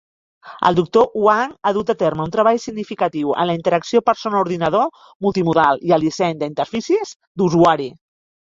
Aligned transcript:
El 0.69 0.77
doctor 0.77 1.03
Huang 1.23 1.51
ha 1.63 1.73
dut 1.77 1.91
a 1.93 1.95
terme 1.99 2.25
un 2.29 2.33
treball 2.35 2.59
significatiu 2.63 3.35
en 3.43 3.49
la 3.51 3.57
interacció 3.59 4.01
persona-ordinador 4.09 5.05
multimodal 5.27 5.85
i 5.91 5.95
el 5.99 6.07
disseny 6.09 6.37
d'interfícies 6.43 7.17
d'usuari. 7.43 7.89